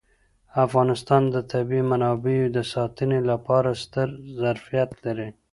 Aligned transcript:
افغانستان 0.65 1.23
د 1.33 1.37
طبیعي 1.51 1.83
منابعو 1.91 2.45
د 2.57 2.59
ساتنې 2.73 3.19
لپاره 3.29 3.69
ستر 3.83 4.07
ظرفیت 4.39 4.89
لري. 5.05 5.29